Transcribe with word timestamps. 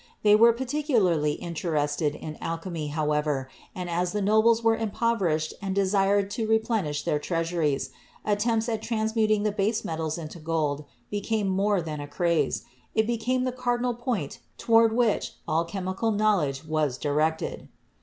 They 0.23 0.35
were 0.35 0.51
par 0.51 0.65
ticularly 0.65 1.37
interested 1.37 2.15
in 2.15 2.35
alchemy, 2.41 2.87
however, 2.87 3.51
and 3.75 3.87
as 3.87 4.13
the 4.13 4.21
nobles 4.23 4.63
were 4.63 4.75
impoverished 4.75 5.53
and 5.61 5.75
desireft 5.75 6.31
to 6.31 6.47
replenish 6.47 7.03
their 7.03 7.19
treasu 7.19 7.59
ries, 7.59 7.91
attempts 8.25 8.67
at 8.67 8.81
transmuting 8.81 9.43
the 9.43 9.51
base 9.51 9.85
metals 9.85 10.17
into 10.17 10.39
gold 10.39 10.85
became 11.11 11.47
more 11.47 11.83
than 11.83 11.99
a 11.99 12.07
craze— 12.07 12.63
it 12.95 13.05
became 13.05 13.43
the 13.43 13.51
cardinal 13.51 13.93
point 13.93 14.39
toward 14.57 14.91
which 14.91 15.35
all 15.47 15.65
chemical 15.65 16.09
knowledge 16.09 16.65
was 16.65 16.97
directed. 16.97 17.67